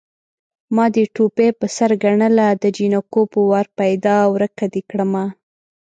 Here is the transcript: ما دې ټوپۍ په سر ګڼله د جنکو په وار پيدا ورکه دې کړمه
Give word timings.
ما 0.75 0.85
دې 0.95 1.03
ټوپۍ 1.15 1.49
په 1.59 1.65
سر 1.77 1.91
ګڼله 2.03 2.47
د 2.63 2.63
جنکو 2.75 3.21
په 3.31 3.39
وار 3.49 3.67
پيدا 3.79 4.17
ورکه 4.33 4.65
دې 4.73 4.81
کړمه 4.89 5.25